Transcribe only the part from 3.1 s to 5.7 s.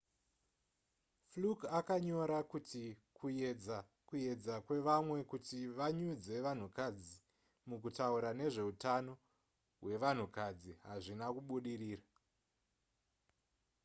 kuyedza kuedza kwevamwe kuti